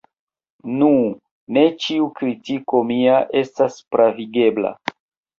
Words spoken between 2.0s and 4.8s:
kritiko mia estas pravigebla.